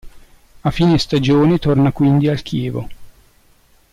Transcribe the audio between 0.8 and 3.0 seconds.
stagione torna quindi al Chievo.